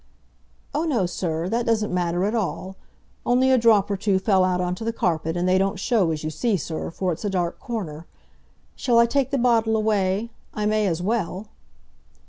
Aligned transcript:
"Oh, 0.73 0.83
no, 0.85 1.05
sir! 1.05 1.47
That 1.47 1.67
doesn't 1.67 1.93
matter 1.93 2.25
at 2.25 2.33
all. 2.33 2.75
Only 3.23 3.51
a 3.51 3.57
drop 3.59 3.91
or 3.91 3.95
two 3.95 4.17
fell 4.17 4.43
out 4.43 4.59
on 4.59 4.73
to 4.73 4.83
the 4.83 4.91
carpet, 4.91 5.37
and 5.37 5.47
they 5.47 5.59
don't 5.59 5.77
show, 5.77 6.09
as 6.09 6.23
you 6.23 6.31
see, 6.31 6.57
sir, 6.57 6.89
for 6.89 7.13
it's 7.13 7.23
a 7.23 7.29
dark 7.29 7.59
corner. 7.59 8.07
Shall 8.75 8.97
I 8.97 9.05
take 9.05 9.29
the 9.29 9.37
bottle 9.37 9.77
away? 9.77 10.31
I 10.55 10.65
may 10.65 10.87
as 10.87 11.03
well." 11.03 11.49